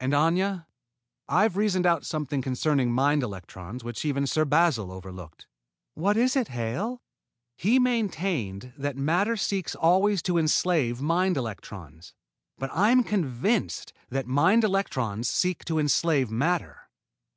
"And, 0.00 0.12
Aña, 0.12 0.66
I've 1.28 1.56
reasoned 1.56 1.86
out 1.86 2.04
something 2.04 2.42
concerning 2.42 2.90
mind 2.90 3.22
electrons 3.22 3.84
which 3.84 4.04
even 4.04 4.26
Sir 4.26 4.44
Basil 4.44 4.90
overlooked." 4.90 5.46
"What 5.94 6.16
is 6.16 6.34
it, 6.34 6.48
Hale?" 6.48 7.00
"He 7.56 7.78
maintained 7.78 8.72
that 8.76 8.96
matter 8.96 9.36
seeks 9.36 9.76
always 9.76 10.20
to 10.22 10.36
enslave 10.36 11.00
mind 11.00 11.36
electrons, 11.36 12.12
but 12.58 12.70
I 12.74 12.90
am 12.90 13.04
convinced 13.04 13.92
that 14.10 14.26
mind 14.26 14.64
electrons 14.64 15.28
seek 15.28 15.64
to 15.66 15.78
enslave 15.78 16.28
matter. 16.28 16.88